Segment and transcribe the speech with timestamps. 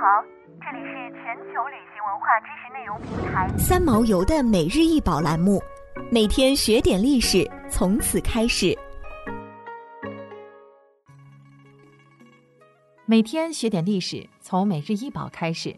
[0.00, 0.22] 好，
[0.60, 5.60] 这里是全球旅行文化知识内容平台三毛游的每日一宝栏目，
[6.08, 8.78] 每天学点历史，从此开始。
[13.06, 15.74] 每天学点历史，从每日一宝开始。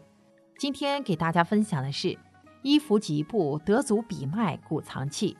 [0.55, 2.15] 今天给大家分享的是
[2.61, 5.35] 伊弗吉布德祖比迈古藏器。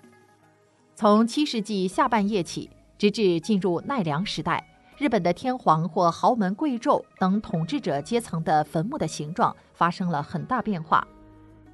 [0.95, 2.67] 从七世纪下半叶起，
[2.97, 4.70] 直至进入奈良时代。
[5.01, 11.07] 日本的天皇或豪门贵胄等统治者阶层的坟墓的形状发生了很大变化。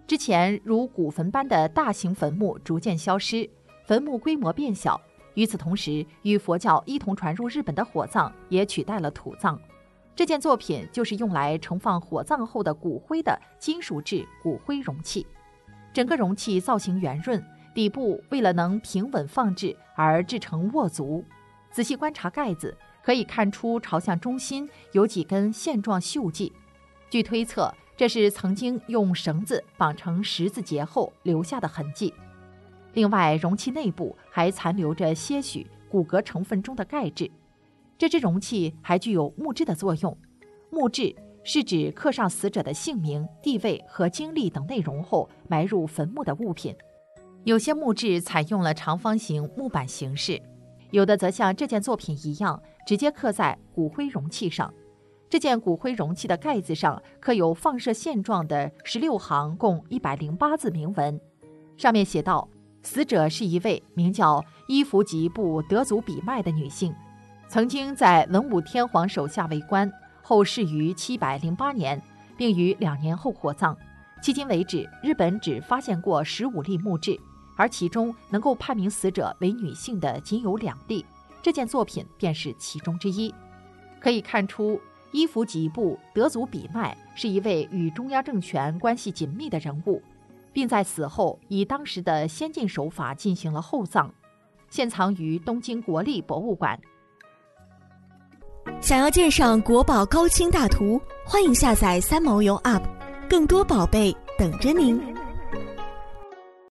[0.08, 3.50] 之前如古坟般的大型坟墓逐渐消失，
[3.86, 4.98] 坟墓规模变小。
[5.34, 9.59] 与此同时，与佛教一同传入日本的火葬也取代了土葬。
[10.16, 15.28] 这件作品就是用来盛放火葬后的骨灰的金属制骨灰容器。
[15.91, 17.44] 整个容器造型圆润，
[17.75, 21.25] 底部为了能平稳放置而制成握足。
[21.70, 22.73] 仔细观察盖子。
[23.07, 26.52] 可以看出，朝向中心有几根线状锈迹，
[27.09, 32.14] 据推测，这是曾经用绳子绑成十字结后留下的痕迹。
[32.95, 37.31] 另外，容器内部还残留着些许骨骼成分中的钙质。
[37.97, 40.17] 这只容器还具有墓志的作用。
[40.69, 46.75] 墓志是指刻上死者的姓名、地位和经历等内容后埋入坟墓的物品。
[47.45, 50.42] 有些墓志采用了长方形木板形式。
[50.91, 54.73] 有的则像这件作品一样，直接刻在骨灰容器上。
[55.30, 61.19] 这件骨灰容器的盖子上刻有放射线状的十六行，共一百零八字铭文，
[61.75, 62.47] 上面写道
[62.81, 66.95] ：“死者是一位名叫伊弗吉布德祖比迈的女性，
[67.49, 72.02] 曾经在文武天皇手下为官，后逝于七百零八年，
[72.38, 73.77] 并于两年后火葬。
[74.23, 77.19] 迄今为止，日本只发现过十五例墓志。”
[77.58, 81.05] 而其中能够判明死者为女性的仅有两例，
[81.41, 83.33] 这件作品便是其中之一。
[83.99, 84.80] 可以看出，
[85.11, 90.02] 伊弗吉布德祖比迈是一位与中央政权关系紧密的人物，
[90.53, 94.09] 并在死后以当时的先进手法进行了厚葬，
[94.70, 96.80] 现藏于东京国立博物馆。
[98.80, 102.83] 想要鉴赏国宝高清大图，欢迎下载三毛游 App，
[103.27, 105.17] 更多宝贝等着您。